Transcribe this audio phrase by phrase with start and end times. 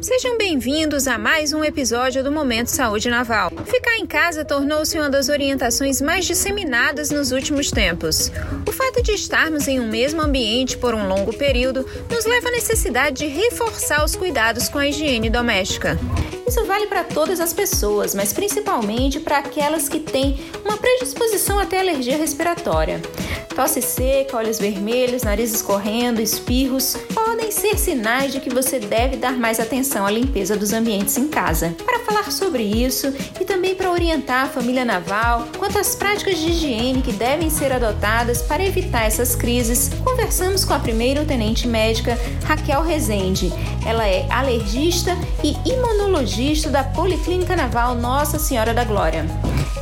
[0.00, 3.50] Sejam bem-vindos a mais um episódio do Momento Saúde Naval.
[3.66, 8.30] Ficar em casa tornou-se uma das orientações mais disseminadas nos últimos tempos.
[8.64, 12.52] O fato de estarmos em um mesmo ambiente por um longo período nos leva à
[12.52, 15.98] necessidade de reforçar os cuidados com a higiene doméstica.
[16.48, 21.78] Isso vale para todas as pessoas, mas principalmente para aquelas que têm uma predisposição até
[21.78, 23.02] alergia respiratória.
[23.54, 29.36] Tosse seca, olhos vermelhos, nariz escorrendo, espirros podem ser sinais de que você deve dar
[29.36, 31.74] mais atenção à limpeza dos ambientes em casa.
[31.84, 36.50] Para falar sobre isso e também para orientar a família naval quanto às práticas de
[36.50, 42.16] higiene que devem ser adotadas para evitar essas crises, conversamos com a primeira tenente médica
[42.44, 43.52] Raquel Rezende.
[43.84, 46.37] Ela é alergista e imunologista
[46.70, 49.26] da Policlínica Naval Nossa Senhora da Glória.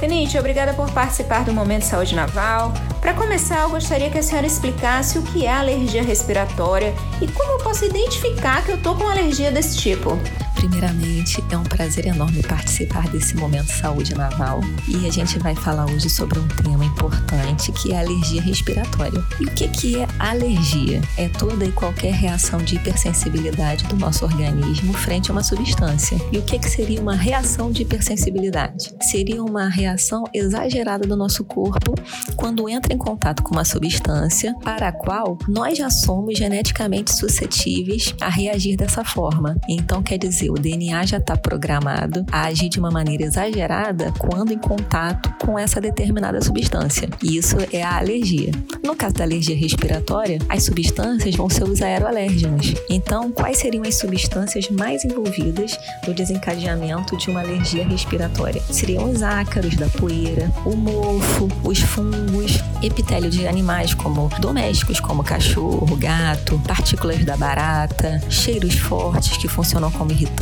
[0.00, 2.72] Tenente, obrigada por participar do Momento Saúde Naval.
[2.98, 7.52] Para começar, eu gostaria que a senhora explicasse o que é alergia respiratória e como
[7.52, 10.18] eu posso identificar que eu estou com alergia desse tipo.
[10.68, 15.86] Primeiramente, é um prazer enorme participar desse momento Saúde Naval e a gente vai falar
[15.88, 19.24] hoje sobre um tema importante que é a alergia respiratória.
[19.38, 21.00] E o que, que é alergia?
[21.16, 26.18] É toda e qualquer reação de hipersensibilidade do nosso organismo frente a uma substância.
[26.32, 28.92] E o que, que seria uma reação de hipersensibilidade?
[29.02, 31.94] Seria uma reação exagerada do nosso corpo
[32.34, 38.12] quando entra em contato com uma substância para a qual nós já somos geneticamente suscetíveis
[38.20, 39.56] a reagir dessa forma.
[39.68, 44.58] Então, quer dizer, DNA já está programado a agir de uma maneira exagerada quando em
[44.58, 47.08] contato com essa determinada substância.
[47.22, 48.50] E isso é a alergia.
[48.82, 52.74] No caso da alergia respiratória, as substâncias vão ser os aeroalérgenos.
[52.88, 58.62] Então, quais seriam as substâncias mais envolvidas no desencadeamento de uma alergia respiratória?
[58.70, 65.24] Seriam os ácaros da poeira, o mofo, os fungos, epitélio de animais como domésticos, como
[65.24, 70.35] cachorro, gato, partículas da barata, cheiros fortes que funcionam como irritantes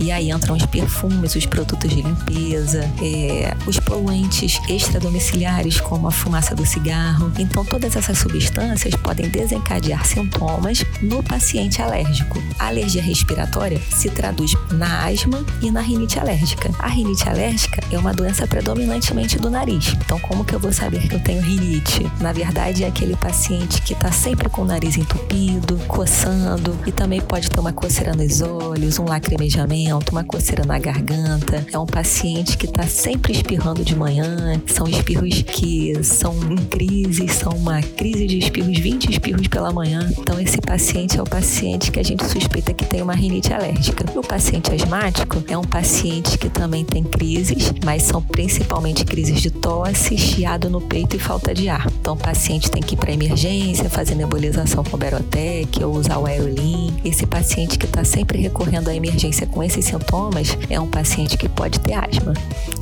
[0.00, 6.10] e aí entram os perfumes, os produtos de limpeza, é, os poluentes extradomiciliares, como a
[6.10, 7.32] fumaça do cigarro.
[7.38, 12.42] Então, todas essas substâncias podem desencadear sintomas no paciente alérgico.
[12.58, 16.70] A alergia respiratória se traduz na asma e na rinite alérgica.
[16.78, 19.94] A rinite alérgica é uma doença predominantemente do nariz.
[20.04, 22.10] Então, como que eu vou saber que eu tenho rinite?
[22.20, 27.20] Na verdade, é aquele paciente que está sempre com o nariz entupido, coçando e também
[27.20, 31.66] pode ter uma coceira nos olhos, um lacrimejamento, uma coceira na garganta.
[31.72, 34.60] É um paciente que está sempre espirrando de manhã.
[34.66, 40.06] São espirros que são em crise, são uma crise de espirros, 20 espirros pela manhã.
[40.18, 44.04] Então, esse paciente é o paciente que a gente suspeita que tem uma rinite alérgica.
[44.14, 49.50] O paciente asmático é um paciente que também tem crises, mas são principalmente crises de
[49.50, 51.86] tosse, chiado no peito e falta de ar.
[52.00, 56.26] Então, o paciente tem que ir para emergência, fazer nebulização com Berotec ou usar o
[56.26, 56.94] Aerolin.
[57.02, 59.13] Esse paciente que está sempre recorrendo à emergência
[59.46, 62.34] com esses sintomas é um paciente que pode ter asma.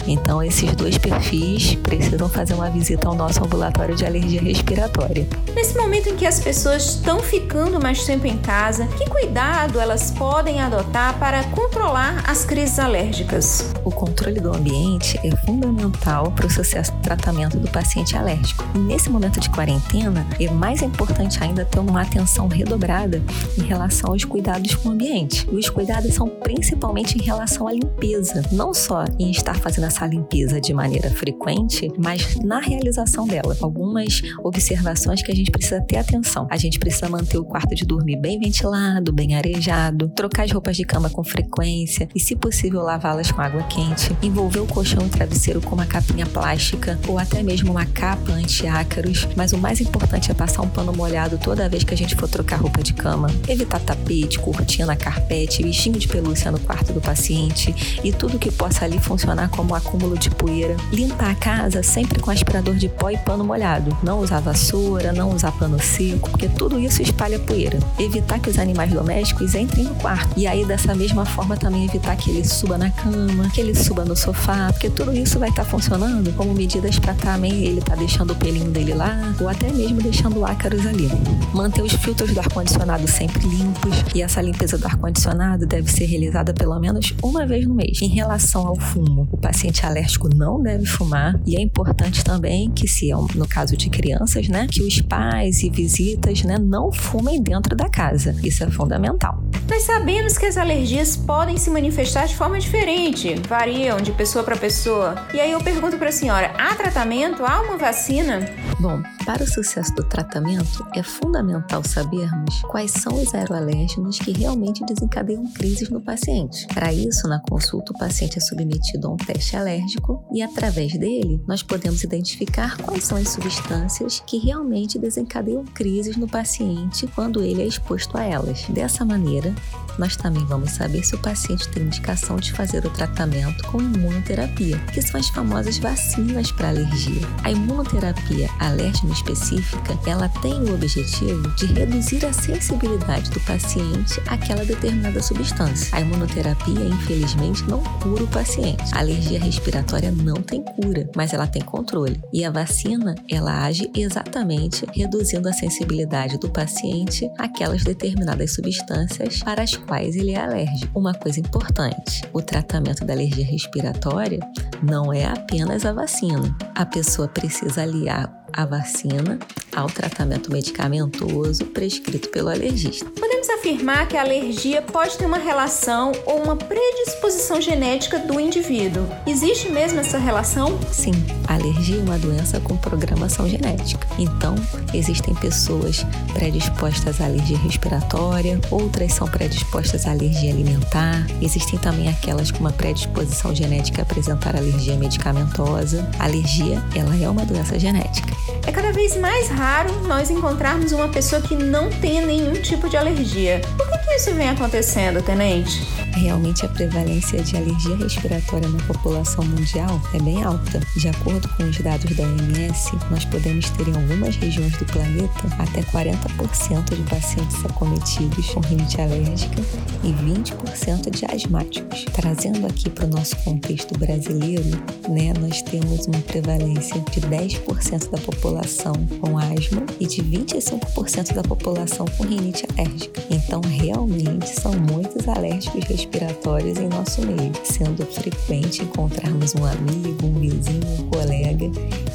[0.07, 5.27] Então, esses dois perfis precisam fazer uma visita ao nosso ambulatório de alergia respiratória.
[5.55, 10.11] Nesse momento em que as pessoas estão ficando mais tempo em casa, que cuidado elas
[10.11, 13.71] podem adotar para controlar as crises alérgicas?
[13.85, 18.65] O controle do ambiente é fundamental para o sucesso do tratamento do paciente alérgico.
[18.75, 23.23] E nesse momento de quarentena, é mais importante ainda ter uma atenção redobrada
[23.57, 25.49] em relação aos cuidados com o ambiente.
[25.51, 30.61] Os cuidados são principalmente em relação à limpeza, não só em estar fazendo essa limpeza
[30.61, 33.57] de maneira frequente, mas na realização dela.
[33.61, 36.47] Algumas observações que a gente precisa ter atenção.
[36.51, 40.77] A gente precisa manter o quarto de dormir bem ventilado, bem arejado, trocar as roupas
[40.77, 45.09] de cama com frequência e, se possível, lavá-las com água quente, envolver o colchão e
[45.09, 50.31] travesseiro com uma capinha plástica ou até mesmo uma capa anti-ácaros, mas o mais importante
[50.31, 53.29] é passar um pano molhado toda vez que a gente for trocar roupa de cama.
[53.49, 57.75] Evitar tapete, cortina, carpete, bichinho de pelúcia no quarto do paciente
[58.05, 60.77] e tudo que possa ali funcionar como acúmulo de poeira.
[60.93, 63.97] Limpar a casa sempre com aspirador de pó e pano molhado.
[64.03, 67.79] Não usar vassoura, não usar pano seco, porque tudo isso espalha poeira.
[67.99, 70.39] Evitar que os animais domésticos entrem no quarto.
[70.39, 74.05] E aí, dessa mesma forma, também evitar que ele suba na cama, que ele suba
[74.05, 77.95] no sofá, porque tudo isso vai estar tá funcionando como medidas para também ele estar
[77.95, 81.09] tá deixando o pelinho dele lá, ou até mesmo deixando ácaros ali.
[81.55, 86.53] Manter os filtros do ar-condicionado sempre limpos, e essa limpeza do ar-condicionado deve ser realizada
[86.53, 88.01] pelo menos uma vez no mês.
[88.03, 92.87] Em relação ao fumo, o paciente alérgico não deve fumar e é importante também que,
[92.87, 97.43] se é no caso de crianças, né, que os pais e visitas, né, não fumem
[97.43, 98.35] dentro da casa.
[98.43, 99.43] Isso é fundamental.
[99.69, 104.57] Nós sabemos que as alergias podem se manifestar de forma diferente, variam de pessoa para
[104.57, 105.15] pessoa.
[105.33, 107.45] E aí eu pergunto para a senhora: há tratamento?
[107.45, 108.41] Há uma vacina?
[108.81, 114.85] Bom, para o sucesso do tratamento, é fundamental sabermos quais são os aeroalérgenos que realmente
[114.85, 116.67] desencadeiam crises no paciente.
[116.69, 121.41] Para isso, na consulta, o paciente é submetido a um teste alérgico e, através dele,
[121.47, 127.63] nós podemos identificar quais são as substâncias que realmente desencadeiam crises no paciente quando ele
[127.63, 128.65] é exposto a elas.
[128.69, 129.55] Dessa maneira,
[129.99, 134.79] nós também vamos saber se o paciente tem indicação de fazer o tratamento com imunoterapia,
[134.93, 137.27] que são as famosas vacinas para alergia.
[137.45, 144.65] A imunoterapia alérgena específica, ela tem o objetivo de reduzir a sensibilidade do paciente àquela
[144.65, 145.82] determinada substância.
[145.91, 148.85] A imunoterapia, infelizmente, não cura o paciente.
[148.93, 152.21] A alergia respiratória não tem cura, mas ela tem controle.
[152.33, 159.63] E a vacina, ela age exatamente reduzindo a sensibilidade do paciente àquelas determinadas substâncias para
[159.63, 160.99] as quais ele é alérgico.
[160.99, 164.41] Uma coisa importante: o tratamento da alergia respiratória
[164.83, 166.55] não é apenas a vacina.
[166.75, 169.39] A pessoa precisa aliar a vacina
[169.75, 173.07] ao tratamento medicamentoso prescrito pelo alergista.
[173.19, 179.07] Podemos afirmar que a alergia pode ter uma relação ou uma predisposição genética do indivíduo.
[179.27, 180.79] Existe mesmo essa relação?
[180.91, 181.13] Sim,
[181.49, 184.07] a alergia é uma doença com programação genética.
[184.19, 184.55] Então,
[184.93, 186.05] existem pessoas
[186.35, 192.73] predispostas à alergia respiratória, outras são predispostas à alergia alimentar, existem também aquelas com uma
[192.73, 196.09] predisposição genética a apresentar alergia medicamentosa.
[196.19, 198.33] A alergia, ela é uma doença genética.
[198.67, 199.62] É cada vez mais raro
[200.09, 203.61] nós encontrarmos uma pessoa que não tenha nenhum tipo de alergia.
[203.77, 205.87] Por que, que isso vem acontecendo, tenente?
[206.15, 210.81] Realmente a prevalência de alergia respiratória na população mundial é bem alta.
[210.97, 215.49] De acordo com os dados da OMS, nós podemos ter em algumas regiões do planeta
[215.59, 219.63] até 40% de pacientes acometidos com rinite alérgica
[220.05, 222.05] e 20% de asmáticos.
[222.13, 224.65] Trazendo aqui para o nosso contexto brasileiro,
[225.09, 231.43] né, nós temos uma prevalência de 10% da população com asma e de 25% da
[231.43, 233.23] população com rinite alérgica.
[233.31, 240.41] Então, realmente são muitos alérgicos respiratórios em nosso meio, sendo frequente encontrarmos um amigo, um
[240.41, 241.71] vizinho, um colega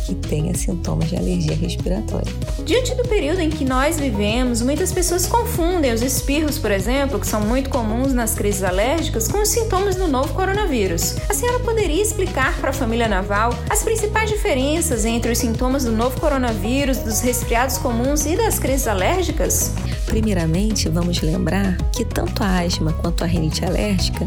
[0.05, 2.31] que tenha sintomas de alergia respiratória.
[2.65, 7.27] Diante do período em que nós vivemos, muitas pessoas confundem os espirros, por exemplo, que
[7.27, 11.15] são muito comuns nas crises alérgicas, com os sintomas do novo coronavírus.
[11.29, 15.91] A senhora poderia explicar para a família naval as principais diferenças entre os sintomas do
[15.91, 19.71] novo coronavírus, dos resfriados comuns e das crises alérgicas?
[20.05, 23.76] Primeiramente, vamos lembrar que tanto a asma quanto a rinite alérgica